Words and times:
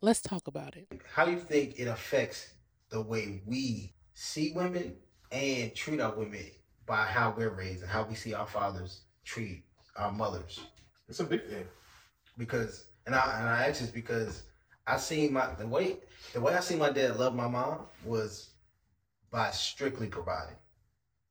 Let's 0.00 0.20
talk 0.20 0.46
about 0.46 0.76
it. 0.76 0.86
How 1.12 1.24
do 1.24 1.32
you 1.32 1.40
think 1.40 1.80
it 1.80 1.88
affects 1.88 2.52
the 2.88 3.00
way 3.00 3.42
we 3.46 3.94
see 4.14 4.52
women 4.54 4.94
and 5.32 5.74
treat 5.74 6.00
our 6.00 6.14
women 6.14 6.46
by 6.86 7.04
how 7.04 7.34
we're 7.36 7.50
raised 7.50 7.82
and 7.82 7.90
how 7.90 8.04
we 8.04 8.14
see 8.14 8.32
our 8.32 8.46
fathers 8.46 9.00
treat 9.24 9.64
our 9.96 10.12
mothers? 10.12 10.60
It's 11.08 11.18
a 11.18 11.24
big 11.24 11.44
thing. 11.46 11.66
Because 12.36 12.84
and 13.06 13.14
I 13.16 13.40
and 13.40 13.48
I 13.48 13.66
ask 13.66 13.80
this 13.80 13.90
because 13.90 14.44
I 14.86 14.98
seen 14.98 15.32
my 15.32 15.52
the 15.54 15.66
way 15.66 15.96
the 16.32 16.40
way 16.40 16.54
I 16.54 16.60
seen 16.60 16.78
my 16.78 16.90
dad 16.90 17.16
love 17.16 17.34
my 17.34 17.48
mom 17.48 17.80
was 18.04 18.50
by 19.32 19.50
strictly 19.50 20.06
providing. 20.06 20.54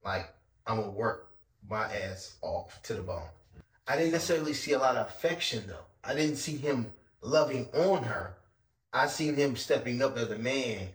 Like 0.03 0.33
I'm 0.65 0.81
gonna 0.81 0.91
work 0.91 1.29
my 1.69 1.85
ass 1.85 2.35
off 2.41 2.81
to 2.83 2.95
the 2.95 3.01
bone. 3.01 3.29
I 3.87 3.95
didn't 3.95 4.11
necessarily 4.11 4.53
see 4.53 4.73
a 4.73 4.79
lot 4.79 4.97
of 4.97 5.07
affection 5.07 5.63
though. 5.67 5.85
I 6.03 6.13
didn't 6.13 6.35
see 6.35 6.57
him 6.57 6.91
loving 7.21 7.69
on 7.73 8.03
her. 8.03 8.35
I 8.93 9.07
seen 9.07 9.35
him 9.35 9.55
stepping 9.55 10.01
up 10.01 10.17
as 10.17 10.31
a 10.31 10.37
man 10.37 10.89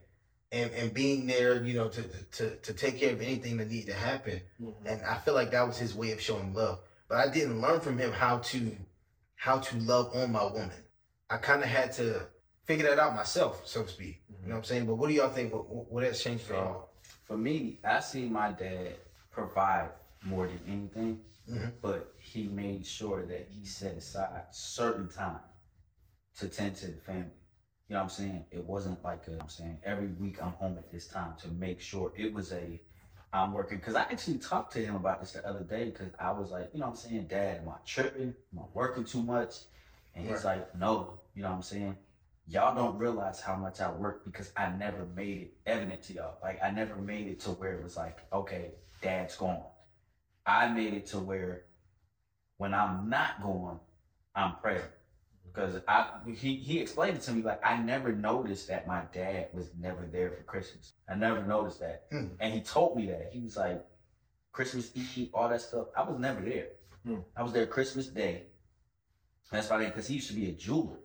and, 0.51 0.71
and 0.73 0.93
being 0.93 1.27
there, 1.27 1.63
you 1.63 1.75
know, 1.75 1.89
to, 1.89 2.03
to 2.33 2.57
to 2.57 2.73
take 2.73 2.99
care 2.99 3.13
of 3.13 3.21
anything 3.21 3.57
that 3.59 3.71
needed 3.71 3.89
to 3.89 3.95
happen. 3.95 4.41
Mm-hmm. 4.61 4.87
And 4.87 5.03
I 5.03 5.17
feel 5.19 5.35
like 5.35 5.51
that 5.53 5.67
was 5.67 5.79
his 5.79 5.95
way 5.95 6.13
of 6.13 6.21
showing 6.21 6.55
love. 6.55 6.81
But 7.09 7.19
I 7.19 7.33
didn't 7.33 7.61
learn 7.61 7.81
from 7.81 7.99
him 7.99 8.13
how 8.13 8.39
to 8.39 8.77
how 9.37 9.59
to 9.59 9.77
love 9.79 10.15
on 10.15 10.33
my 10.33 10.45
woman. 10.45 10.71
I 11.31 11.37
kind 11.39 11.63
of 11.63 11.69
had 11.69 11.93
to 11.95 12.27
figure 12.65 12.87
that 12.89 12.99
out 12.99 13.15
myself, 13.17 13.67
so 13.67 13.83
to 13.83 13.89
speak. 13.89 14.23
You 14.43 14.49
know 14.49 14.55
what 14.55 14.59
I'm 14.59 14.65
saying? 14.65 14.87
But 14.87 14.97
what 14.97 15.09
do 15.09 15.15
y'all 15.15 15.29
think? 15.31 15.53
What, 15.53 15.91
what 15.91 16.05
has 16.05 16.23
changed 16.23 16.45
for 16.45 16.55
y'all? 16.55 16.89
For 17.25 17.37
me, 17.37 17.79
I 17.85 18.01
see 18.01 18.29
my 18.29 18.53
dad 18.53 18.95
provide 19.31 19.91
more 20.25 20.47
than 20.47 20.61
anything, 20.69 21.21
Mhm. 21.51 21.73
but 21.81 22.15
he 22.19 22.47
made 22.49 22.87
sure 22.87 23.25
that 23.27 23.49
he 23.51 23.65
set 23.65 23.97
aside 23.97 24.45
certain 24.53 25.09
time 25.09 25.41
to 26.39 26.49
tend 26.49 26.77
to 26.77 26.87
the 26.89 27.01
family. 27.01 27.31
You 27.93 27.99
know 27.99 28.05
what 28.05 28.19
I'm 28.19 28.25
saying? 28.25 28.45
It 28.51 28.65
wasn't 28.65 29.05
like 29.05 29.25
a, 29.29 29.39
I'm 29.39 29.51
saying 29.51 29.77
every 29.85 30.07
week 30.07 30.43
I'm 30.43 30.53
home 30.53 30.79
at 30.79 30.91
this 30.91 31.09
time 31.09 31.35
to 31.43 31.49
make 31.49 31.79
sure 31.79 32.11
it 32.17 32.33
was 32.33 32.51
a 32.51 32.81
I'm 33.35 33.53
working 33.53 33.77
because 33.77 33.97
I 33.97 34.01
actually 34.05 34.39
talked 34.39 34.73
to 34.73 34.79
him 34.83 34.95
about 34.95 35.21
this 35.21 35.33
the 35.33 35.47
other 35.47 35.63
day 35.63 35.91
because 35.91 36.09
I 36.19 36.31
was 36.31 36.51
like, 36.51 36.71
you 36.73 36.81
know 36.81 36.87
what 36.87 36.93
I'm 36.93 36.99
saying, 36.99 37.27
Dad, 37.29 37.61
am 37.61 37.69
I 37.69 37.75
tripping? 37.85 38.33
Am 38.55 38.61
I 38.61 38.63
working 38.73 39.05
too 39.05 39.23
much? 39.23 39.57
And 40.15 40.27
he's 40.27 40.43
like, 40.43 40.75
no, 40.75 41.21
you 41.35 41.43
know 41.43 41.51
what 41.51 41.57
I'm 41.57 41.63
saying? 41.63 41.99
Y'all 42.49 42.75
don't 42.75 42.97
realize 42.97 43.43
how 43.43 43.57
much 43.57 43.83
I 43.83 43.93
work 43.93 44.25
because 44.25 44.51
I 44.57 44.71
never 44.71 45.05
made 45.15 45.43
it 45.43 45.55
evident 45.67 46.03
to 46.05 46.15
y'all. 46.15 46.39
Like 46.43 46.63
I 46.65 46.71
never 46.71 46.97
made 46.97 47.27
it 47.27 47.41
to 47.41 47.51
where 47.51 47.75
it 47.75 47.85
was 47.85 47.99
like, 47.99 48.21
okay, 48.33 48.71
dad's 49.03 49.37
gone. 49.37 49.65
I 50.47 50.69
made 50.69 50.95
it 50.95 51.05
to 51.09 51.19
where 51.19 51.65
when 52.57 52.73
I'm 52.73 53.11
not 53.11 53.43
going, 53.43 53.79
I'm 54.35 54.57
present. 54.63 54.91
Because 55.53 55.81
I 55.87 56.07
he 56.35 56.57
he 56.57 56.81
explained 56.81 57.19
it 57.19 57.23
to 57.23 57.33
me 57.33 57.43
like 57.43 57.61
I 57.65 57.77
never 57.79 58.13
noticed 58.13 58.69
that 58.69 58.87
my 58.87 59.03
dad 59.13 59.49
was 59.53 59.71
never 59.79 60.09
there 60.11 60.31
for 60.31 60.43
Christmas. 60.45 60.95
I 61.09 61.15
never 61.15 61.45
noticed 61.45 61.81
that. 61.81 62.05
Hmm. 62.11 62.29
And 62.41 62.55
he 62.55 62.61
told 62.61 62.97
me 62.97 63.07
that. 63.07 63.31
He 63.33 63.41
was 63.41 63.57
like, 63.57 63.85
Christmas 64.53 64.91
Eve, 64.95 65.29
all 65.35 65.49
that 65.49 65.61
stuff. 65.61 65.89
I 65.97 66.03
was 66.03 66.19
never 66.19 66.41
there. 66.41 66.69
Hmm. 67.05 67.19
I 67.37 67.43
was 67.43 67.53
there 67.53 67.67
Christmas 67.67 68.07
Day. 68.07 68.45
That's 69.51 69.69
why 69.69 69.85
because 69.85 70.07
he 70.07 70.15
used 70.15 70.29
to 70.29 70.35
be 70.35 70.49
a 70.49 70.53
jeweler. 70.53 70.99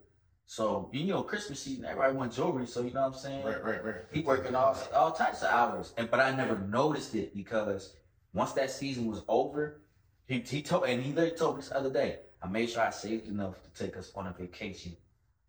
So 0.46 0.90
you 0.94 1.06
know, 1.08 1.24
Christmas 1.24 1.60
season, 1.60 1.84
everybody 1.84 2.16
wants 2.16 2.38
jewelry. 2.38 2.66
So 2.68 2.82
you 2.82 2.94
know 2.94 3.02
what 3.02 3.16
I'm 3.16 3.20
saying? 3.20 3.46
Right, 3.46 3.62
right, 3.62 3.84
right. 3.84 3.96
He 4.14 4.22
working 4.22 4.56
all 4.56 4.78
all 4.96 5.12
types 5.12 5.44
of 5.44 5.50
hours, 5.50 5.94
and 5.98 6.10
but 6.10 6.22
I 6.22 6.34
never 6.34 6.58
noticed 6.58 7.16
it 7.16 7.36
because 7.36 7.98
once 8.34 8.54
that 8.54 8.72
season 8.72 9.08
was 9.08 9.24
over, 9.28 9.82
he 10.26 10.40
he 10.40 10.62
told 10.62 10.86
and 10.86 11.04
he 11.04 11.12
literally 11.12 11.38
told 11.38 11.58
me 11.58 11.62
this 11.62 11.72
other 11.74 11.92
day. 11.92 12.20
I 12.42 12.48
made 12.48 12.70
sure 12.70 12.84
I 12.84 12.90
saved 12.92 13.28
enough 13.28 13.56
to 13.64 13.84
take 13.84 13.98
us 13.98 14.12
on 14.16 14.28
a 14.28 14.34
vacation, 14.34 14.96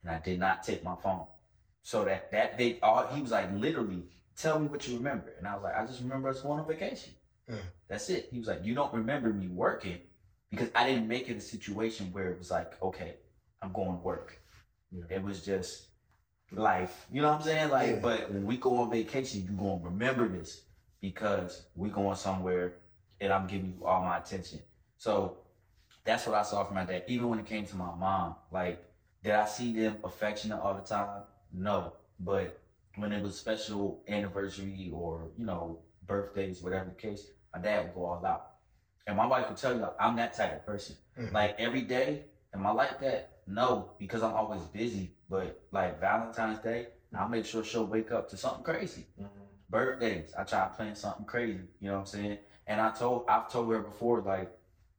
and 0.03 0.11
I 0.11 0.19
did 0.19 0.39
not 0.39 0.63
take 0.63 0.83
my 0.85 0.97
phone. 1.03 1.27
So 1.83 2.05
that 2.05 2.31
that 2.33 2.59
day, 2.59 2.79
all 2.83 3.07
he 3.07 3.21
was 3.23 3.31
like, 3.31 3.51
literally, 3.55 4.05
tell 4.37 4.59
me 4.59 4.67
what 4.67 4.87
you 4.89 4.97
remember, 4.97 5.33
and 5.39 5.47
I 5.47 5.55
was 5.55 5.65
like, 5.65 5.77
I 5.77 5.87
just 5.87 6.01
remember 6.01 6.29
us 6.29 6.41
going 6.41 6.61
on 6.61 6.67
vacation. 6.67 7.13
Mm. 7.51 7.59
That's 7.89 8.11
it. 8.11 8.29
He 8.31 8.39
was 8.39 8.49
like, 8.49 8.65
you 8.65 8.75
don't 8.75 8.93
remember 8.93 9.33
me 9.33 9.49
working 9.49 9.99
because 10.51 10.71
I 10.75 10.87
didn't 10.87 11.09
make 11.09 11.29
it 11.29 11.37
a 11.37 11.41
situation 11.41 12.09
where 12.13 12.31
it 12.31 12.39
was 12.39 12.51
like, 12.51 12.81
okay, 12.83 13.15
I'm 13.63 13.73
going 13.73 13.89
to 13.89 14.03
work. 14.05 14.39
Yeah. 14.91 15.05
It 15.11 15.23
was 15.23 15.45
just 15.45 15.89
life. 16.53 17.07
You 17.13 17.23
know 17.23 17.29
what 17.29 17.37
I'm 17.41 17.43
saying? 17.43 17.71
Like, 17.71 17.91
Yeah. 17.91 18.01
but 18.01 18.31
when 18.31 18.45
we 18.45 18.57
go 18.57 18.79
on 18.79 18.91
vacation, 18.91 19.43
you 19.43 19.57
gonna 19.57 19.81
remember 19.83 20.29
this 20.29 20.63
because 21.01 21.67
we 21.75 21.91
going 21.91 22.17
somewhere 22.17 22.75
and 23.21 23.33
I'm 23.33 23.47
giving 23.47 23.75
you 23.79 23.87
all 23.87 24.03
my 24.03 24.19
attention. 24.19 24.61
So 24.97 25.39
that's 26.09 26.27
what 26.27 26.37
I 26.37 26.43
saw 26.43 26.65
from 26.65 26.77
my 26.77 26.85
dad. 26.85 27.05
Even 27.07 27.29
when 27.29 27.39
it 27.39 27.45
came 27.45 27.67
to 27.67 27.77
my 27.77 27.95
mom, 27.95 28.35
like, 28.51 28.83
did 29.23 29.33
I 29.33 29.45
see 29.45 29.75
them 29.75 29.99
affectionate 30.03 30.59
all 30.59 30.73
the 30.73 30.81
time? 30.81 31.25
No. 31.53 31.93
But 32.19 32.59
when 32.97 33.13
it 33.13 33.23
was 33.23 33.39
special 33.39 34.03
anniversary 34.09 34.91
or, 34.91 35.29
you 35.37 35.45
know, 35.45 35.81
birthdays, 36.07 36.63
whatever 36.63 36.87
the 36.87 36.95
case, 36.95 37.27
my 37.55 37.61
dad 37.61 37.85
would 37.85 37.95
go 37.95 38.07
all 38.07 38.25
out. 38.25 38.53
And 39.07 39.19
my 39.19 39.27
wife 39.27 39.49
would 39.49 39.59
tell 39.59 39.77
you, 39.77 39.87
I'm 40.01 40.17
that 40.17 40.33
type 40.35 40.55
of 40.55 40.65
person. 40.65 40.97
Mhm. 41.19 41.33
Like 41.33 41.57
every 41.59 41.83
day, 41.83 42.25
am 42.55 42.67
I 42.67 42.71
like 42.71 43.01
that? 43.01 43.43
No, 43.47 43.91
because 43.99 44.23
I'm 44.23 44.33
always 44.35 44.63
busy. 44.63 45.15
But 45.29 45.61
like 45.73 46.01
Valentine's 46.01 46.61
Day, 46.61 46.89
I'll 47.15 47.29
make 47.29 47.45
sure 47.45 47.63
she'll 47.63 47.87
wake 47.87 48.13
up 48.13 48.31
to 48.31 48.37
something 48.39 48.65
crazy. 48.65 49.07
Birthdays, 49.69 50.33
I 50.39 50.45
try 50.45 50.67
to 50.69 50.75
plan 50.75 50.95
something 50.95 51.27
crazy. 51.27 51.69
You 51.81 51.89
know 51.89 51.95
what 51.95 52.01
I'm 52.01 52.07
saying? 52.07 52.39
And 52.67 52.81
I 52.81 52.91
told, 52.93 53.27
I've 53.29 53.51
told 53.51 53.71
her 53.73 53.81
before, 53.81 54.23
like, 54.23 54.51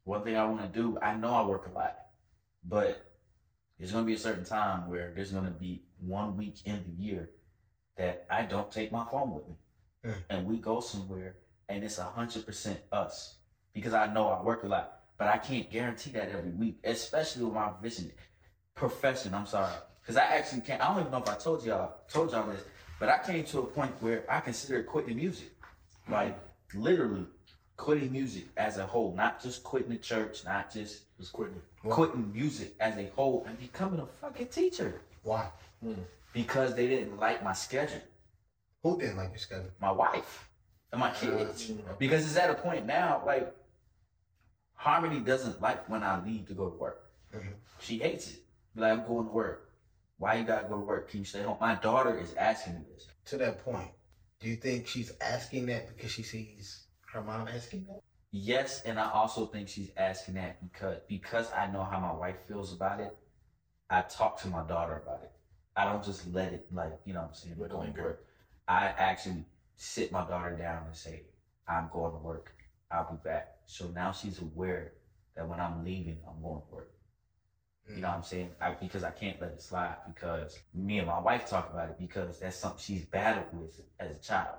one 0.09 0.23
thing 0.23 0.35
I 0.35 0.43
want 0.45 0.61
to 0.61 0.79
do. 0.81 0.97
I 1.01 1.13
know 1.15 1.31
I 1.31 1.45
work 1.45 1.67
a 1.71 1.77
lot, 1.77 1.95
but 2.63 3.05
there's 3.77 3.91
gonna 3.91 4.05
be 4.07 4.15
a 4.15 4.17
certain 4.27 4.43
time 4.43 4.89
where 4.89 5.13
there's 5.15 5.31
gonna 5.31 5.51
be 5.51 5.83
one 5.99 6.35
week 6.35 6.55
in 6.65 6.83
the 6.83 7.03
year 7.03 7.29
that 7.95 8.25
I 8.29 8.41
don't 8.43 8.71
take 8.71 8.91
my 8.91 9.05
phone 9.11 9.35
with 9.35 9.47
me, 9.47 9.55
Mm. 10.05 10.23
and 10.29 10.47
we 10.47 10.57
go 10.57 10.79
somewhere, 10.79 11.35
and 11.67 11.83
it's 11.83 11.99
a 11.99 12.03
hundred 12.05 12.45
percent 12.45 12.79
us 12.91 13.37
because 13.73 13.93
I 13.93 14.11
know 14.11 14.29
I 14.29 14.41
work 14.41 14.63
a 14.63 14.67
lot, 14.67 15.01
but 15.17 15.27
I 15.27 15.37
can't 15.37 15.69
guarantee 15.69 16.11
that 16.11 16.29
every 16.29 16.51
week, 16.51 16.79
especially 16.83 17.43
with 17.45 17.53
my 17.53 17.71
vision 17.81 18.11
profession. 18.73 19.33
I'm 19.35 19.45
sorry, 19.45 19.75
because 20.01 20.17
I 20.17 20.23
actually 20.23 20.61
can't. 20.61 20.81
I 20.81 20.87
don't 20.87 21.01
even 21.01 21.11
know 21.11 21.19
if 21.19 21.29
I 21.29 21.35
told 21.35 21.63
y'all 21.63 21.97
told 22.07 22.31
y'all 22.31 22.47
this, 22.49 22.63
but 22.99 23.09
I 23.09 23.19
came 23.19 23.43
to 23.45 23.59
a 23.59 23.65
point 23.65 23.91
where 24.01 24.23
I 24.27 24.39
considered 24.39 24.87
quitting 24.87 25.17
music, 25.17 25.51
like 26.09 26.35
literally 26.73 27.27
quitting 27.79 28.11
music 28.11 28.43
as 28.57 28.77
a 28.77 28.85
whole, 28.85 29.13
not 29.15 29.41
just 29.41 29.63
quitting 29.63 29.89
the 29.89 29.97
church, 29.97 30.43
not 30.43 30.71
just 30.71 31.03
Just 31.17 31.31
quitting. 31.33 31.61
Why? 31.81 31.95
quitting 31.95 32.31
music 32.33 32.75
as 32.79 32.97
a 32.97 33.07
whole 33.15 33.45
and 33.47 33.57
becoming 33.57 34.01
a 34.01 34.05
fucking 34.21 34.47
teacher 34.47 35.01
Why? 35.23 35.47
because 36.33 36.75
they 36.75 36.87
didn't 36.87 37.17
like 37.17 37.41
my 37.43 37.53
schedule, 37.53 38.01
Who 38.83 38.99
didn't 38.99 39.15
like 39.17 39.29
your 39.29 39.39
schedule? 39.39 39.71
my 39.79 39.91
wife 39.91 40.49
and 40.91 40.99
my 40.99 41.11
kids. 41.11 41.71
Mm. 41.71 41.97
Because 41.97 42.25
it's 42.25 42.35
at 42.37 42.49
a 42.49 42.55
point 42.55 42.85
now, 42.85 43.23
like 43.25 43.55
Harmony 44.73 45.19
doesn't 45.21 45.61
like 45.61 45.89
when 45.89 46.03
I 46.03 46.23
leave 46.23 46.47
to 46.47 46.53
go 46.53 46.69
to 46.69 46.77
work. 46.77 47.09
Mhm. 47.33 47.53
She 47.79 47.97
hates 47.99 48.31
it. 48.31 48.39
Like, 48.75 48.91
I'm 48.93 49.05
going 49.05 49.25
to 49.25 49.31
work. 49.31 49.69
Why 50.17 50.35
you 50.35 50.45
gotta 50.45 50.67
go 50.67 50.75
to 50.75 50.85
work? 50.85 51.09
Can 51.09 51.19
you 51.19 51.25
stay 51.25 51.43
home? 51.43 51.57
My 51.61 51.75
daughter 51.75 52.17
is 52.17 52.33
asking 52.35 52.73
me 52.75 52.85
this. 52.93 53.07
To 53.25 53.37
that 53.37 53.63
point, 53.63 53.91
do 54.39 54.47
you 54.49 54.55
think 54.57 54.87
she's 54.87 55.11
asking 55.21 55.65
that 55.67 55.87
because 55.95 56.11
she 56.11 56.23
sees 56.23 56.85
her 57.13 57.21
mom 57.21 57.47
asking 57.47 57.85
that? 57.87 58.01
Yes, 58.31 58.81
and 58.83 58.99
I 58.99 59.09
also 59.11 59.45
think 59.47 59.67
she's 59.67 59.91
asking 59.97 60.35
that 60.35 60.61
because 60.61 60.97
because 61.07 61.51
I 61.51 61.67
know 61.71 61.83
how 61.83 61.99
my 61.99 62.13
wife 62.13 62.35
feels 62.47 62.73
about 62.73 62.99
it. 62.99 63.15
I 63.89 64.01
talk 64.01 64.39
to 64.41 64.47
my 64.47 64.63
daughter 64.67 65.01
about 65.03 65.23
it. 65.23 65.31
I 65.75 65.85
don't 65.85 66.03
just 66.03 66.31
let 66.31 66.53
it 66.53 66.67
like 66.71 66.93
you 67.05 67.13
know 67.13 67.21
what 67.21 67.29
I'm 67.29 67.33
saying 67.33 67.55
Let 67.57 67.71
it 67.71 67.73
go 67.73 67.83
to 67.83 68.01
work. 68.01 68.25
I 68.67 68.93
actually 68.97 69.45
sit 69.77 70.11
my 70.11 70.25
daughter 70.27 70.55
down 70.55 70.85
and 70.85 70.95
say, 70.95 71.23
I'm 71.67 71.89
going 71.91 72.11
to 72.11 72.19
work. 72.19 72.51
I'll 72.91 73.09
be 73.11 73.17
back. 73.23 73.55
So 73.65 73.87
now 73.95 74.11
she's 74.11 74.41
aware 74.41 74.93
that 75.35 75.47
when 75.47 75.59
I'm 75.59 75.83
leaving, 75.83 76.17
I'm 76.27 76.41
going 76.41 76.61
to 76.61 76.75
work. 76.75 76.91
You 77.87 78.01
know 78.01 78.07
mm. 78.07 78.11
what 78.11 78.17
I'm 78.17 78.23
saying? 78.23 78.49
I, 78.61 78.71
because 78.71 79.03
I 79.03 79.11
can't 79.11 79.41
let 79.41 79.51
it 79.51 79.61
slide 79.61 79.95
because 80.13 80.59
me 80.75 80.99
and 80.99 81.07
my 81.07 81.19
wife 81.19 81.49
talk 81.49 81.71
about 81.73 81.89
it 81.89 81.97
because 81.99 82.39
that's 82.39 82.57
something 82.57 82.79
she's 82.79 83.05
battled 83.05 83.47
with 83.53 83.81
as 83.99 84.15
a 84.15 84.19
child. 84.21 84.57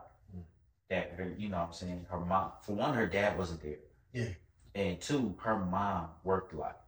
That 0.90 1.12
her, 1.16 1.32
you 1.38 1.48
know 1.48 1.58
what 1.58 1.68
I'm 1.68 1.72
saying? 1.72 2.06
Her 2.10 2.20
mom, 2.20 2.50
for 2.62 2.72
one, 2.72 2.94
her 2.94 3.06
dad 3.06 3.38
wasn't 3.38 3.62
there. 3.62 3.78
Yeah. 4.12 4.28
And 4.74 5.00
two, 5.00 5.34
her 5.40 5.56
mom 5.56 6.08
worked 6.24 6.52
a 6.52 6.58
lot. 6.58 6.80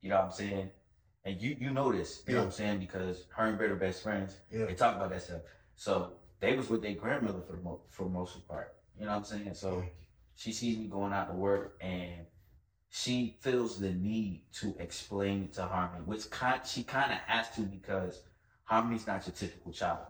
You 0.00 0.08
know 0.08 0.16
what 0.16 0.24
I'm 0.24 0.32
saying? 0.32 0.70
And 1.24 1.40
you 1.40 1.54
you 1.60 1.70
know 1.70 1.92
this, 1.92 2.22
you 2.26 2.32
know 2.34 2.40
what 2.40 2.46
I'm 2.46 2.52
saying? 2.52 2.80
Because 2.80 3.26
her 3.36 3.44
and 3.44 3.58
Britt 3.58 3.70
are 3.70 3.76
best 3.76 4.02
friends. 4.02 4.36
Yeah. 4.50 4.64
They 4.64 4.74
talk 4.74 4.96
about 4.96 5.10
that 5.10 5.22
stuff. 5.22 5.42
So 5.76 6.14
they 6.40 6.56
was 6.56 6.70
with 6.70 6.80
their 6.82 6.94
grandmother 6.94 7.42
for 7.46 7.52
the 7.52 7.62
mo- 7.62 7.82
for 7.90 8.08
most 8.08 8.36
of 8.36 8.42
the 8.42 8.48
part. 8.48 8.74
You 8.98 9.04
know 9.04 9.12
what 9.12 9.18
I'm 9.18 9.24
saying? 9.24 9.54
So 9.54 9.84
she 10.34 10.52
sees 10.52 10.78
me 10.78 10.86
going 10.86 11.12
out 11.12 11.28
to 11.28 11.34
work 11.34 11.76
and 11.82 12.24
she 12.88 13.36
feels 13.40 13.78
the 13.78 13.90
need 13.92 14.42
to 14.54 14.74
explain 14.78 15.44
it 15.44 15.52
to 15.54 15.62
Harmony, 15.64 16.02
which 16.06 16.28
kind 16.30 16.60
she 16.64 16.82
kind 16.82 17.12
of 17.12 17.18
has 17.18 17.50
to 17.50 17.60
because 17.60 18.22
Harmony's 18.64 19.06
not 19.06 19.26
your 19.26 19.34
typical 19.34 19.72
child. 19.72 20.06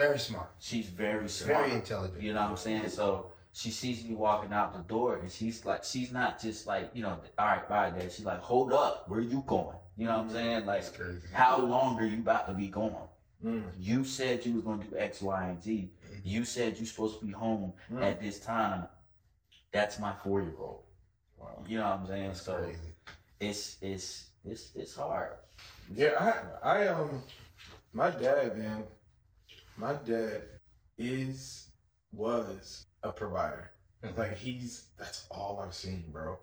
Very 0.00 0.18
smart. 0.18 0.50
She's 0.58 0.86
very 0.86 1.28
smart. 1.28 1.58
Very 1.60 1.72
intelligent. 1.74 2.22
You 2.22 2.32
know 2.32 2.40
what 2.40 2.50
I'm 2.52 2.56
saying? 2.56 2.88
So 2.88 3.32
she 3.52 3.70
sees 3.70 4.02
me 4.02 4.14
walking 4.14 4.50
out 4.50 4.72
the 4.72 4.82
door 4.88 5.16
and 5.16 5.30
she's 5.30 5.66
like, 5.66 5.84
she's 5.84 6.10
not 6.10 6.40
just 6.40 6.66
like, 6.66 6.90
you 6.94 7.02
know, 7.02 7.18
all 7.38 7.46
right, 7.46 7.68
bye, 7.68 7.90
dad. 7.90 8.10
She's 8.10 8.24
like, 8.24 8.40
hold 8.40 8.72
up, 8.72 9.10
where 9.10 9.20
you 9.20 9.44
going? 9.46 9.76
You 9.98 10.06
know 10.06 10.16
what 10.16 10.26
I'm 10.26 10.30
saying? 10.30 10.64
Like, 10.64 10.84
how 11.34 11.60
long 11.60 11.98
are 12.00 12.06
you 12.06 12.16
about 12.20 12.46
to 12.48 12.54
be 12.54 12.68
gone? 12.68 13.08
Mm. 13.44 13.64
You 13.78 14.04
said 14.04 14.46
you 14.46 14.54
was 14.54 14.64
gonna 14.64 14.82
do 14.84 14.96
X, 14.96 15.20
Y, 15.20 15.48
and 15.48 15.62
Z. 15.62 15.90
You 16.24 16.44
said 16.46 16.78
you're 16.78 16.86
supposed 16.86 17.20
to 17.20 17.26
be 17.26 17.32
home 17.32 17.74
Mm. 17.92 18.02
at 18.02 18.22
this 18.22 18.40
time. 18.40 18.86
That's 19.70 19.98
my 19.98 20.14
four 20.24 20.40
year 20.40 20.54
old. 20.58 20.84
Wow. 21.38 21.62
You 21.68 21.76
know 21.78 21.84
what 21.84 22.00
I'm 22.00 22.06
saying? 22.06 22.26
That's 22.28 22.42
so 22.42 22.54
crazy. 22.56 22.78
it's 23.38 23.76
it's 23.82 24.30
it's 24.46 24.72
it's 24.74 24.94
hard. 24.96 25.32
Yeah, 25.94 26.40
I, 26.64 26.68
I 26.76 26.86
um, 26.88 27.22
my 27.92 28.10
dad, 28.10 28.56
man, 28.56 28.84
my 29.80 29.94
dad 29.94 30.42
is 30.98 31.70
was 32.12 32.86
a 33.02 33.10
provider. 33.10 33.70
Mhm. 34.04 34.16
Like 34.16 34.36
he's 34.36 34.88
that's 34.98 35.26
all 35.30 35.60
I've 35.60 35.74
seen, 35.74 36.04
bro. 36.12 36.38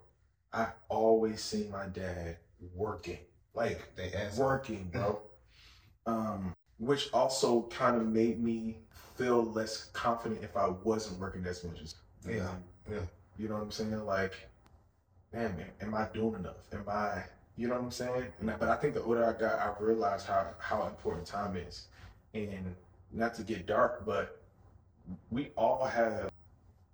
I 0.52 0.68
always 0.88 1.42
seen 1.42 1.70
my 1.70 1.86
dad 1.86 2.38
working, 2.74 3.18
like 3.54 3.94
They 3.94 4.30
working, 4.36 4.90
bro. 4.90 5.22
Um, 6.06 6.54
which 6.78 7.12
also 7.12 7.62
kind 7.68 7.96
of 7.96 8.06
made 8.06 8.42
me 8.42 8.78
feel 9.16 9.44
less 9.44 9.86
confident 9.92 10.42
if 10.42 10.56
I 10.56 10.68
wasn't 10.68 11.20
working 11.20 11.44
as 11.46 11.62
much 11.64 11.80
as 11.82 11.94
Yeah, 12.26 12.54
yeah. 12.90 13.00
You 13.36 13.48
know 13.48 13.54
what 13.54 13.62
I'm 13.62 13.70
saying? 13.70 14.04
Like, 14.06 14.32
man, 15.32 15.56
man, 15.56 15.70
am 15.80 15.94
I 15.94 16.08
doing 16.14 16.34
enough? 16.34 16.56
Am 16.72 16.88
I, 16.88 17.24
you 17.56 17.68
know 17.68 17.74
what 17.74 17.84
I'm 17.84 17.90
saying? 17.90 18.32
And 18.40 18.50
I, 18.50 18.56
but 18.56 18.68
I 18.68 18.76
think 18.76 18.94
the 18.94 19.02
older 19.02 19.24
I 19.24 19.38
got, 19.38 19.58
I 19.58 19.72
realized 19.82 20.26
how 20.26 20.54
how 20.58 20.86
important 20.86 21.26
time 21.26 21.56
is, 21.56 21.88
and 22.34 22.74
not 23.12 23.34
to 23.34 23.42
get 23.42 23.66
dark, 23.66 24.04
but 24.04 24.40
we 25.30 25.50
all 25.56 25.84
have 25.84 26.30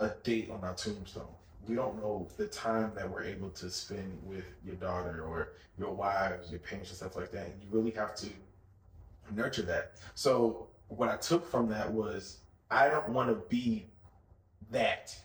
a 0.01 0.11
date 0.23 0.51
on 0.51 0.63
our 0.63 0.75
tombstone. 0.75 1.27
We 1.69 1.75
don't 1.75 2.01
know 2.01 2.29
the 2.37 2.47
time 2.47 2.93
that 2.95 3.09
we're 3.09 3.25
able 3.25 3.51
to 3.51 3.71
spend 3.71 4.21
with 4.25 4.45
your 4.65 4.77
daughter 4.77 5.25
or 5.27 5.53
your 5.79 5.93
wives, 5.93 6.51
your 6.51 6.61
parents, 6.61 6.91
and 6.91 6.99
stuff 6.99 7.17
like 7.17 7.33
that. 7.33 7.47
And 7.47 7.55
you 7.63 7.69
really 7.71 7.91
have 7.93 8.15
to 8.17 8.29
nurture 9.35 9.63
that. 9.63 9.93
So 10.15 10.69
what 10.89 11.09
I 11.09 11.17
took 11.17 11.51
from 11.51 11.69
that 11.69 11.91
was 11.91 12.39
I 12.71 12.89
don't 12.89 13.09
want 13.09 13.31
to 13.31 13.37
be 13.49 13.87
that. 14.71 15.17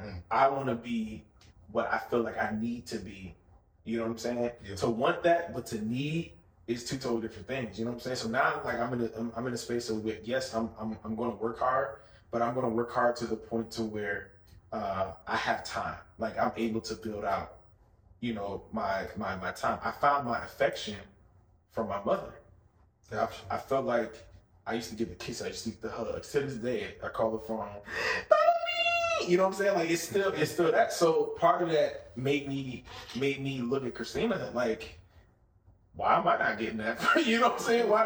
Mm. 0.00 0.22
I 0.30 0.48
want 0.48 0.66
to 0.66 0.74
be 0.74 1.24
what 1.70 1.92
I 1.92 1.98
feel 2.10 2.22
like 2.22 2.38
I 2.38 2.54
need 2.58 2.86
to 2.86 2.98
be. 2.98 3.34
You 3.84 3.98
know 3.98 4.04
what 4.04 4.10
I'm 4.12 4.18
saying? 4.18 4.50
Yeah. 4.66 4.74
To 4.76 4.88
want 4.88 5.22
that, 5.24 5.54
but 5.54 5.66
to 5.66 5.84
need 5.84 6.32
is 6.66 6.84
two 6.84 6.96
totally 6.96 7.22
different 7.22 7.46
things. 7.46 7.78
You 7.78 7.84
know 7.84 7.92
what 7.92 7.96
I'm 7.96 8.00
saying? 8.00 8.16
So 8.16 8.28
now, 8.28 8.60
like, 8.64 8.78
I'm 8.78 8.92
in 8.94 9.02
a, 9.02 9.10
I'm, 9.18 9.32
I'm 9.36 9.46
in 9.46 9.54
a 9.54 9.58
space 9.58 9.90
of 9.90 10.08
yes, 10.24 10.54
I'm, 10.54 10.70
I'm, 10.78 10.96
I'm 11.04 11.14
going 11.14 11.30
to 11.30 11.36
work 11.36 11.58
hard, 11.58 11.98
but 12.30 12.42
I'm 12.42 12.54
going 12.54 12.66
to 12.66 12.72
work 12.72 12.92
hard 12.92 13.16
to 13.16 13.26
the 13.26 13.36
point 13.36 13.70
to 13.72 13.82
where 13.82 14.32
uh, 14.72 15.12
I 15.26 15.36
have 15.36 15.64
time. 15.64 15.96
Like, 16.18 16.38
I'm 16.38 16.52
able 16.56 16.80
to 16.82 16.94
build 16.94 17.24
out, 17.24 17.56
you 18.20 18.34
know, 18.34 18.64
my, 18.72 19.06
my, 19.16 19.36
my 19.36 19.52
time. 19.52 19.78
I 19.84 19.90
found 19.90 20.26
my 20.26 20.42
affection 20.42 20.96
from 21.70 21.88
my 21.88 22.02
mother. 22.02 22.34
I, 23.12 23.28
I 23.50 23.58
felt 23.58 23.84
like 23.84 24.14
I 24.66 24.74
used 24.74 24.88
to 24.90 24.96
give 24.96 25.10
the 25.10 25.14
kiss. 25.14 25.42
I 25.42 25.48
used 25.48 25.64
to 25.64 25.70
give 25.70 25.80
the 25.80 25.90
hugs. 25.90 26.32
To 26.32 26.40
this 26.40 26.54
day, 26.54 26.94
I 27.02 27.08
call 27.08 27.32
the 27.32 27.38
phone. 27.38 27.68
You 29.26 29.36
know 29.36 29.44
what 29.44 29.50
I'm 29.50 29.54
saying? 29.54 29.74
Like 29.74 29.90
it's 29.90 30.02
still 30.02 30.32
it's 30.32 30.52
still 30.52 30.72
that. 30.72 30.92
So 30.92 31.34
part 31.38 31.62
of 31.62 31.70
that 31.70 32.10
made 32.16 32.48
me 32.48 32.84
made 33.14 33.40
me 33.40 33.60
look 33.60 33.86
at 33.86 33.94
Christina 33.94 34.50
like, 34.54 34.98
why 35.96 36.16
am 36.16 36.26
I 36.26 36.36
not 36.38 36.58
getting 36.58 36.78
that? 36.78 36.98
you 37.26 37.38
know 37.40 37.48
what 37.48 37.60
I'm 37.60 37.64
saying? 37.66 37.88
Why 37.88 38.04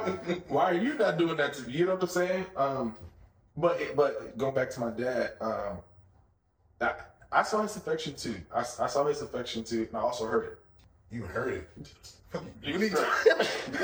why 0.49 0.71
are 0.71 0.75
you 0.75 0.95
not 0.95 1.19
doing 1.19 1.37
that 1.37 1.55
to 1.55 1.63
me? 1.63 1.73
You 1.73 1.87
know 1.87 1.95
what 1.95 2.03
I'm 2.03 2.09
saying? 2.09 2.47
Um, 2.57 2.95
but 3.57 3.81
but 3.97 4.37
going 4.39 4.55
back 4.55 4.71
to 4.71 4.81
my 4.81 4.91
dad, 4.91 5.33
um, 5.41 5.79
I, 6.81 6.93
I 7.33 7.43
saw 7.43 7.63
his 7.63 7.77
affection 7.77 8.15
too. 8.15 8.37
I, 8.55 8.61
I 8.61 8.87
saw 8.87 9.05
his 9.07 9.23
affection 9.23 9.65
too, 9.65 9.87
and 9.89 9.97
I 9.97 10.01
also 10.01 10.27
heard 10.27 10.45
it. 10.45 10.59
You 11.11 11.23
heard 11.23 11.55
it. 11.55 11.71
What 12.31 12.45
do 12.63 12.71
you, 12.71 12.91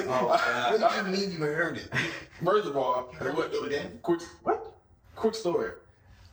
Oh, 0.06 0.26
what 0.78 1.04
do 1.04 1.10
you 1.10 1.16
mean 1.16 1.32
you 1.32 1.38
heard 1.38 1.78
it? 1.78 1.88
First 2.44 2.68
of 2.68 2.76
all, 2.76 3.10
Heard 3.12 3.36
what 3.36 3.50
Dan? 3.70 3.98
quick 4.02 4.20
what? 4.42 4.74
Quick 5.16 5.34
story. 5.34 5.72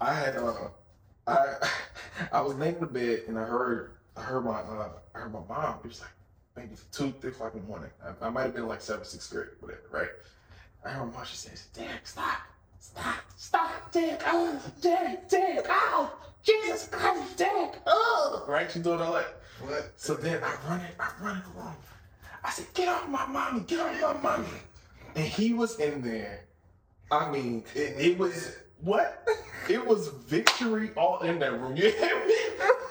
I 0.02 0.14
had 0.14 0.36
uh 0.36 0.68
I 1.28 1.56
I 2.34 2.42
was 2.42 2.56
laying 2.56 2.76
in 2.76 2.82
the 2.82 2.88
bed 2.88 3.22
and 3.28 3.40
I 3.40 3.44
heard 3.44 3.92
I 4.18 4.22
heard 4.22 4.44
my 4.44 4.60
uh 4.60 4.90
I 5.16 5.20
heard 5.20 5.32
my 5.34 5.40
mom. 5.48 5.80
It 5.84 5.88
was 5.88 6.02
like 6.02 6.10
maybe 6.56 6.76
two, 6.92 7.14
three 7.22 7.32
o'clock 7.32 7.54
in 7.54 7.62
the 7.62 7.68
morning. 7.68 7.90
I, 8.04 8.28
I 8.28 8.30
might 8.30 8.44
have 8.44 8.56
been 8.56 8.68
like 8.68 8.82
seven, 8.82 9.06
sixth 9.06 9.32
grade, 9.32 9.48
whatever, 9.60 9.82
right? 9.92 10.10
I 10.86 10.90
heard 10.90 11.12
she 11.28 11.38
says, 11.38 11.68
Derek, 11.76 12.06
stop, 12.06 12.40
stop, 12.80 13.16
stop, 13.38 13.92
Derek, 13.92 14.22
oh, 14.26 14.60
Derek, 14.82 15.30
Derek, 15.30 15.66
oh, 15.70 16.12
Jesus 16.44 16.88
Christ, 16.92 17.38
Derek, 17.38 17.76
oh 17.86 18.44
right? 18.48 18.70
She 18.72 18.80
doing 18.80 19.00
all 19.00 19.14
that. 19.14 19.38
What? 19.62 19.92
So 19.96 20.14
then 20.16 20.44
I 20.44 20.56
run 20.68 20.82
it, 20.82 20.96
I 21.00 21.12
run 21.22 21.38
it 21.38 21.44
room. 21.56 21.74
I 22.44 22.50
said, 22.50 22.66
get 22.74 22.88
off 22.88 23.08
my 23.08 23.26
mommy, 23.28 23.62
get 23.62 23.80
off 23.80 24.22
my 24.24 24.38
mommy. 24.38 24.48
And 25.16 25.26
he 25.26 25.54
was 25.54 25.80
in 25.80 26.02
there. 26.02 26.46
I 27.12 27.30
mean, 27.30 27.64
it, 27.76 27.96
it 28.00 28.18
was 28.18 28.56
what? 28.82 29.28
It 29.70 29.86
was 29.86 30.08
victory 30.08 30.92
all 30.98 31.20
in 31.20 31.40
that 31.40 31.54
room. 31.60 31.76
You 31.76 31.92
hear 31.92 32.26
me? 32.26 32.36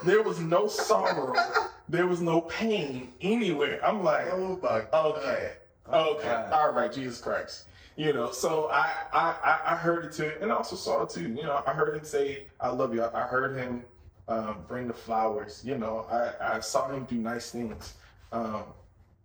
There 0.04 0.22
was 0.22 0.38
no 0.40 0.66
sorrow. 0.68 1.34
There 1.90 2.06
was 2.06 2.20
no 2.20 2.42
pain 2.42 3.12
anywhere. 3.20 3.84
I'm 3.84 4.04
like, 4.04 4.28
Oh 4.30 4.60
my 4.62 4.82
okay, 4.96 5.52
okay, 5.92 6.22
God. 6.22 6.52
all 6.52 6.72
right, 6.72 6.92
Jesus 6.92 7.20
Christ. 7.20 7.66
You 7.96 8.12
know, 8.12 8.30
so 8.30 8.68
I, 8.70 8.92
I 9.12 9.58
I- 9.72 9.76
heard 9.76 10.04
it 10.04 10.12
too, 10.12 10.32
and 10.40 10.52
I 10.52 10.54
also 10.54 10.76
saw 10.76 11.02
it 11.02 11.10
too. 11.10 11.22
You 11.28 11.42
know, 11.42 11.62
I 11.66 11.72
heard 11.72 11.96
him 11.96 12.04
say, 12.04 12.46
"I 12.60 12.68
love 12.70 12.94
you." 12.94 13.04
I 13.04 13.22
heard 13.22 13.56
him 13.56 13.84
um, 14.28 14.58
bring 14.68 14.86
the 14.86 14.94
flowers. 14.94 15.62
You 15.64 15.76
know, 15.76 16.06
I, 16.08 16.56
I 16.56 16.60
saw 16.60 16.88
him 16.88 17.04
do 17.06 17.16
nice 17.16 17.50
things. 17.50 17.94
Um, 18.30 18.62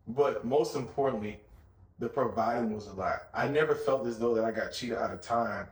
but 0.07 0.43
most 0.43 0.75
importantly, 0.75 1.39
the 1.99 2.09
providing 2.09 2.73
was 2.73 2.87
a 2.87 2.93
lot. 2.93 3.27
I 3.33 3.47
never 3.47 3.75
felt 3.75 4.07
as 4.07 4.17
though 4.17 4.33
that 4.33 4.43
I 4.43 4.49
got 4.51 4.71
cheated 4.73 4.97
out 4.97 5.11
of 5.11 5.21
time, 5.21 5.67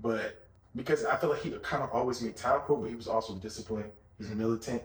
but 0.00 0.46
because 0.74 1.04
I 1.04 1.16
feel 1.16 1.28
like 1.30 1.42
he 1.42 1.50
kind 1.62 1.82
of 1.82 1.90
always 1.92 2.22
made 2.22 2.36
time 2.36 2.62
for, 2.66 2.78
it, 2.78 2.80
but 2.80 2.88
he 2.88 2.96
was 2.96 3.06
also 3.06 3.34
disciplined. 3.34 3.90
He's 4.18 4.30
militant. 4.30 4.82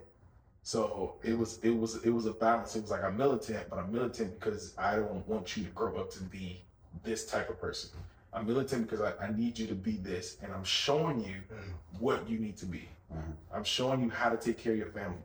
So 0.68 1.14
it 1.24 1.32
was 1.38 1.60
it 1.64 1.70
was 1.70 2.04
it 2.04 2.10
was 2.10 2.26
a 2.26 2.34
balance. 2.34 2.76
It 2.76 2.82
was 2.82 2.92
like 2.92 3.02
I'm 3.02 3.16
militant, 3.16 3.70
but 3.70 3.80
I'm 3.80 3.90
militant 3.90 4.38
because 4.38 4.74
I 4.78 4.98
don't 4.98 5.26
want 5.26 5.56
you 5.56 5.64
to 5.64 5.70
grow 5.70 5.96
up 5.96 6.12
to 6.12 6.24
be 6.24 6.62
this 7.06 7.26
type 7.26 7.50
of 7.50 7.58
person. 7.58 7.92
I'm 8.34 8.46
militant 8.46 8.82
because 8.90 9.00
I, 9.00 9.14
I 9.26 9.32
need 9.32 9.58
you 9.58 9.66
to 9.68 9.76
be 9.76 9.96
this, 9.96 10.36
and 10.44 10.52
I'm 10.52 10.66
showing 10.66 11.22
you 11.22 11.36
Mm. 11.54 11.72
what 12.02 12.30
you 12.30 12.38
need 12.38 12.58
to 12.58 12.66
be. 12.66 12.90
Mhm. 13.14 13.34
I'm 13.54 13.64
showing 13.64 14.02
you 14.04 14.10
how 14.10 14.28
to 14.28 14.36
take 14.36 14.58
care 14.58 14.74
of 14.74 14.78
your 14.78 14.92
family. 15.00 15.24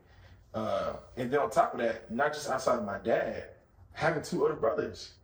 Uh, 0.54 0.92
and 1.16 1.28
then 1.32 1.40
on 1.40 1.50
top 1.50 1.74
of 1.74 1.80
that, 1.80 2.08
not 2.08 2.32
just 2.32 2.48
outside 2.48 2.78
of 2.78 2.84
my 2.84 2.98
dad, 2.98 3.48
having 3.94 4.22
two 4.22 4.44
other 4.46 4.54
brothers, 4.54 5.14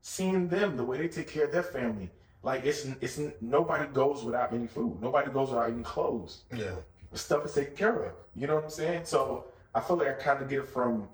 seeing 0.00 0.48
them 0.48 0.76
the 0.76 0.84
way 0.84 0.98
they 0.98 1.06
take 1.06 1.28
care 1.28 1.44
of 1.44 1.52
their 1.52 1.62
family. 1.78 2.10
Like 2.42 2.64
it's 2.64 2.84
it's 3.00 3.20
nobody 3.40 3.86
goes 3.92 4.24
without 4.24 4.52
any 4.52 4.66
food. 4.66 5.00
Nobody 5.00 5.30
goes 5.30 5.50
without 5.50 5.70
any 5.70 5.84
clothes. 5.84 6.42
Yeah. 6.52 6.74
Stuff 7.12 7.44
is 7.46 7.54
taken 7.54 7.76
care 7.76 7.96
of. 8.06 8.12
You 8.34 8.48
know 8.48 8.56
what 8.56 8.64
I'm 8.64 8.70
saying? 8.70 9.04
So 9.04 9.44
I 9.74 9.80
feel 9.80 9.96
like 9.96 10.08
I 10.08 10.12
kind 10.12 10.42
of 10.42 10.48
get 10.48 10.60
it 10.60 10.68
from 10.68 11.08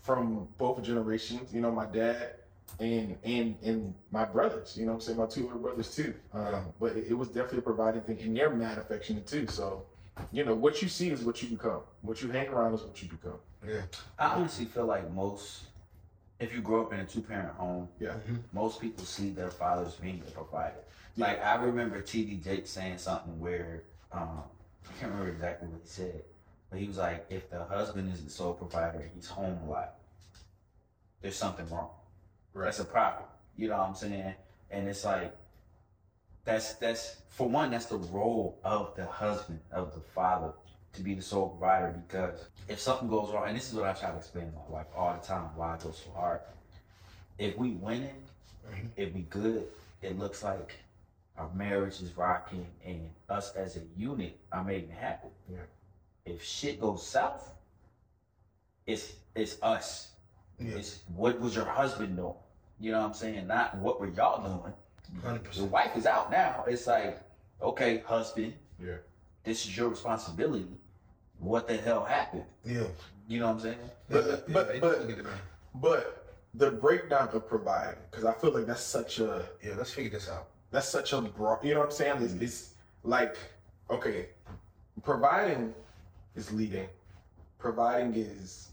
from 0.00 0.48
both 0.58 0.82
generations. 0.82 1.52
You 1.52 1.60
know, 1.60 1.70
my 1.70 1.86
dad 1.86 2.34
and 2.78 3.16
and 3.24 3.56
and 3.62 3.94
my 4.10 4.24
brothers. 4.24 4.76
You 4.76 4.86
know 4.86 4.92
what 4.92 4.96
I'm 4.96 5.00
saying? 5.02 5.18
My 5.18 5.26
two 5.26 5.44
older 5.46 5.58
brothers 5.58 5.94
too. 5.94 6.14
Um, 6.32 6.66
but 6.78 6.96
it, 6.96 7.06
it 7.10 7.14
was 7.14 7.28
definitely 7.28 7.58
a 7.58 7.62
providing 7.62 8.02
thing, 8.02 8.18
and 8.20 8.36
they're 8.36 8.50
mad 8.50 8.78
affectionate 8.78 9.26
too. 9.26 9.46
So 9.46 9.84
you 10.32 10.44
know, 10.44 10.54
what 10.54 10.82
you 10.82 10.88
see 10.88 11.10
is 11.10 11.22
what 11.22 11.42
you 11.42 11.48
become. 11.48 11.80
What 12.02 12.20
you 12.22 12.30
hang 12.30 12.48
around 12.48 12.74
is 12.74 12.82
what 12.82 13.00
you 13.02 13.08
become. 13.08 13.38
Yeah. 13.66 13.82
I 14.18 14.34
honestly 14.34 14.64
feel 14.66 14.84
like 14.86 15.10
most, 15.12 15.64
if 16.40 16.52
you 16.54 16.60
grow 16.60 16.82
up 16.82 16.92
in 16.92 17.00
a 17.00 17.04
two 17.04 17.20
parent 17.22 17.50
home, 17.54 17.88
Yeah. 17.98 18.14
most 18.52 18.80
people 18.80 19.04
see 19.04 19.30
their 19.30 19.50
fathers 19.50 19.94
being 19.94 20.20
the 20.24 20.30
provider. 20.30 20.76
Like 21.16 21.42
I 21.44 21.54
remember 21.56 22.00
TD 22.02 22.42
Jakes 22.42 22.70
saying 22.70 22.98
something 22.98 23.38
where 23.40 23.82
um, 24.12 24.42
I 24.88 24.92
can't 25.00 25.12
remember 25.12 25.32
exactly 25.32 25.68
what 25.68 25.80
he 25.82 25.88
said, 25.88 26.22
but 26.70 26.78
he 26.78 26.86
was 26.86 26.98
like, 26.98 27.26
if 27.30 27.50
the 27.50 27.64
husband 27.64 28.12
is 28.12 28.22
the 28.22 28.30
sole 28.30 28.54
provider, 28.54 29.10
he's 29.14 29.28
home 29.28 29.58
a 29.66 29.70
lot. 29.70 29.94
There's 31.20 31.36
something 31.36 31.68
wrong. 31.68 31.90
Right. 32.54 32.66
That's 32.66 32.80
a 32.80 32.84
problem. 32.84 33.24
You 33.56 33.68
know 33.68 33.78
what 33.78 33.88
I'm 33.88 33.94
saying? 33.94 34.34
And 34.70 34.88
it's 34.88 35.04
like 35.04 35.34
that's 36.44 36.74
that's 36.74 37.16
for 37.28 37.48
one, 37.48 37.70
that's 37.70 37.86
the 37.86 37.98
role 37.98 38.58
of 38.64 38.94
the 38.96 39.04
husband, 39.04 39.60
of 39.72 39.94
the 39.94 40.00
father, 40.00 40.52
to 40.94 41.02
be 41.02 41.14
the 41.14 41.22
sole 41.22 41.48
provider 41.50 42.02
because 42.08 42.46
if 42.68 42.80
something 42.80 43.08
goes 43.08 43.32
wrong, 43.32 43.48
and 43.48 43.56
this 43.56 43.68
is 43.68 43.74
what 43.74 43.84
I 43.84 43.92
try 43.92 44.10
to 44.10 44.16
explain 44.16 44.46
to 44.46 44.52
my 44.52 44.68
wife 44.68 44.86
all 44.96 45.12
the 45.12 45.26
time 45.26 45.50
why 45.56 45.74
I 45.74 45.76
go 45.76 45.90
so 45.90 46.10
hard. 46.12 46.40
If 47.38 47.56
we 47.56 47.72
winning, 47.72 48.26
Mhm. 48.68 48.90
if 48.96 49.14
we 49.14 49.22
good, 49.22 49.68
it 50.02 50.18
looks 50.18 50.42
like 50.42 50.76
our 51.36 51.48
marriage 51.54 52.00
is 52.02 52.16
rocking 52.16 52.66
and 52.84 53.10
us 53.28 53.54
as 53.54 53.76
a 53.76 53.82
unit 53.96 54.38
are 54.52 54.64
making 54.64 54.90
it 54.90 54.98
happen. 54.98 55.30
Yeah. 55.48 55.58
If 56.24 56.42
shit 56.44 56.80
goes 56.80 57.06
south, 57.06 57.52
it's 58.86 59.12
it's 59.34 59.60
us. 59.62 60.12
Yeah. 60.58 60.76
It's 60.76 61.00
what 61.14 61.40
was 61.40 61.54
your 61.56 61.64
husband 61.64 62.16
doing? 62.16 62.34
You 62.78 62.92
know 62.92 63.00
what 63.00 63.06
I'm 63.08 63.14
saying? 63.14 63.46
Not 63.46 63.76
what 63.78 64.00
were 64.00 64.08
y'all 64.08 64.42
doing. 64.42 64.72
Hundred 65.22 65.44
The 65.44 65.48
percent. 65.48 65.70
wife 65.70 65.96
is 65.96 66.06
out 66.06 66.30
now. 66.30 66.64
It's 66.68 66.86
like, 66.86 67.20
okay, 67.62 67.98
husband, 68.06 68.54
Yeah. 68.82 68.96
this 69.44 69.64
is 69.66 69.76
your 69.76 69.88
responsibility. 69.88 70.78
What 71.38 71.66
the 71.66 71.76
hell 71.76 72.04
happened? 72.04 72.44
Yeah. 72.64 72.84
You 73.26 73.40
know 73.40 73.46
what 73.48 73.54
I'm 73.54 73.60
saying? 73.60 73.78
But- 74.08 74.52
but- 74.52 74.68
they 74.68 74.80
but- 74.80 75.00
do 75.02 75.08
get 75.08 75.18
it, 75.18 75.24
man. 75.24 75.38
But 75.76 76.34
the 76.54 76.70
breakdown 76.70 77.28
of 77.32 77.46
providing 77.48 78.00
because 78.10 78.24
I 78.24 78.32
feel 78.34 78.50
like 78.52 78.66
that's 78.66 78.82
such 78.82 79.20
a 79.20 79.48
Yeah, 79.62 79.74
let's 79.76 79.92
figure 79.92 80.10
this 80.10 80.28
out. 80.28 80.48
that's 80.70 80.88
such 80.88 81.12
a 81.12 81.20
broad. 81.22 81.62
You 81.64 81.74
know 81.74 81.80
what 81.80 81.86
I'm 81.86 81.92
saying? 81.92 82.22
It's, 82.22 82.34
it's 82.34 82.74
like 83.04 83.36
okay, 83.88 84.28
providing 85.02 85.74
is 86.34 86.52
leading, 86.52 86.88
providing 87.58 88.14
is 88.14 88.68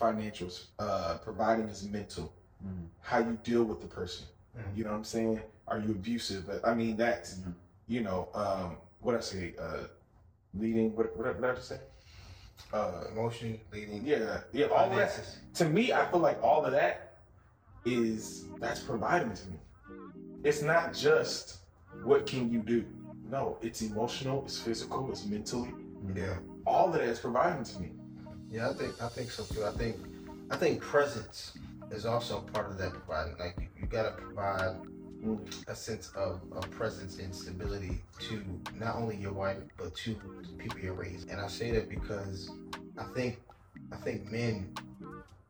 financials, 0.00 0.66
uh, 0.78 1.18
providing 1.22 1.68
is 1.68 1.84
mental. 1.88 2.32
Mhm. 2.64 2.86
How 3.00 3.18
you 3.18 3.38
deal 3.42 3.64
with 3.64 3.80
the 3.80 3.86
person. 3.86 4.26
Mhm. 4.56 4.76
You 4.76 4.84
know 4.84 4.90
what 4.90 4.96
I'm 4.96 5.04
saying? 5.04 5.42
Are 5.68 5.78
you 5.78 5.90
abusive? 5.92 6.46
But 6.46 6.66
I 6.66 6.74
mean, 6.74 6.96
that's 6.96 7.34
Mhm. 7.34 7.54
you 7.86 8.02
know, 8.02 8.28
um, 8.34 8.76
what 9.00 9.14
I 9.16 9.20
say, 9.20 9.54
uh, 9.58 9.84
leading. 10.54 10.94
What, 10.94 11.16
what, 11.16 11.26
what 11.26 11.40
did 11.40 11.44
I 11.50 11.54
just 11.54 11.68
say? 11.68 11.80
Uh, 12.72 13.04
Emotion, 13.10 13.58
leading, 13.72 14.04
yeah, 14.04 14.42
yeah. 14.52 14.66
All 14.66 14.88
that. 14.90 15.18
To 15.54 15.64
me, 15.68 15.92
I 15.92 16.08
feel 16.10 16.20
like 16.20 16.40
all 16.42 16.64
of 16.64 16.72
that 16.72 17.18
is 17.84 18.44
that's 18.60 18.80
providing 18.80 19.32
to 19.34 19.48
me. 19.48 19.58
It's 20.44 20.62
not 20.62 20.94
just 20.94 21.58
what 22.04 22.26
can 22.26 22.52
you 22.52 22.60
do. 22.60 22.84
No, 23.24 23.58
it's 23.62 23.82
emotional, 23.82 24.44
it's 24.44 24.58
physical, 24.60 25.10
it's 25.10 25.24
mentally. 25.24 25.72
Yeah. 26.14 26.36
All 26.66 26.86
of 26.86 26.92
that 26.94 27.02
is 27.02 27.18
providing 27.18 27.64
to 27.64 27.80
me. 27.80 27.92
Yeah, 28.48 28.70
I 28.70 28.72
think 28.72 29.00
I 29.02 29.08
think 29.08 29.30
so 29.30 29.44
too. 29.44 29.64
I 29.64 29.70
think 29.72 29.96
I 30.50 30.56
think 30.56 30.80
presence 30.80 31.52
is 31.90 32.06
also 32.06 32.40
part 32.40 32.70
of 32.70 32.78
that 32.78 32.92
providing. 32.92 33.36
Like 33.38 33.56
you, 33.58 33.66
you 33.80 33.86
gotta 33.86 34.12
provide 34.12 34.76
a 35.68 35.74
sense 35.74 36.10
of, 36.16 36.40
of 36.52 36.70
presence 36.70 37.18
and 37.18 37.34
stability 37.34 38.02
to 38.20 38.42
not 38.78 38.96
only 38.96 39.16
your 39.16 39.32
wife 39.32 39.58
but 39.76 39.94
to 39.94 40.16
people 40.58 40.80
you're 40.80 40.94
raising. 40.94 41.30
And 41.30 41.40
I 41.40 41.48
say 41.48 41.70
that 41.72 41.88
because 41.88 42.50
I 42.98 43.04
think 43.14 43.40
I 43.92 43.96
think 43.96 44.30
men 44.30 44.72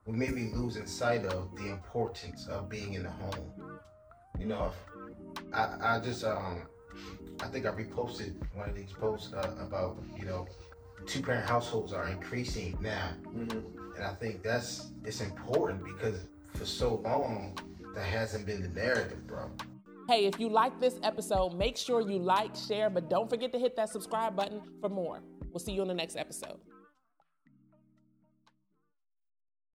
we 0.06 0.16
may 0.16 0.30
be 0.30 0.50
losing 0.54 0.86
sight 0.86 1.24
of 1.26 1.54
the 1.56 1.68
importance 1.68 2.46
of 2.48 2.68
being 2.68 2.94
in 2.94 3.04
the 3.04 3.10
home. 3.10 3.80
You 4.38 4.46
know, 4.46 4.72
I 5.52 5.76
I 5.80 6.00
just 6.00 6.24
um 6.24 6.62
I 7.42 7.46
think 7.48 7.66
I 7.66 7.70
reposted 7.70 8.34
one 8.54 8.68
of 8.68 8.76
these 8.76 8.92
posts 8.92 9.32
uh, 9.32 9.54
about 9.60 10.02
you 10.18 10.24
know 10.26 10.46
two 11.06 11.22
parent 11.22 11.48
households 11.48 11.92
are 11.92 12.08
increasing 12.08 12.76
now 12.80 13.10
Mm-hmm. 13.34 13.58
and 13.96 14.04
I 14.04 14.14
think 14.14 14.42
that's 14.42 14.92
it's 15.04 15.20
important 15.20 15.84
because 15.84 16.26
for 16.54 16.66
so 16.66 16.96
long 17.04 17.56
that 17.94 18.04
hasn't 18.04 18.46
been 18.46 18.62
the 18.62 18.68
narrative, 18.68 19.26
bro. 19.26 19.50
Hey, 20.08 20.26
if 20.26 20.40
you 20.40 20.48
like 20.48 20.78
this 20.80 20.98
episode, 21.02 21.54
make 21.56 21.76
sure 21.76 22.00
you 22.00 22.18
like, 22.18 22.54
share, 22.56 22.90
but 22.90 23.08
don't 23.08 23.30
forget 23.30 23.52
to 23.52 23.58
hit 23.58 23.76
that 23.76 23.88
subscribe 23.88 24.34
button 24.34 24.60
for 24.80 24.88
more. 24.88 25.20
We'll 25.52 25.60
see 25.60 25.72
you 25.72 25.82
on 25.82 25.88
the 25.88 25.94
next 25.94 26.16
episode. 26.16 26.58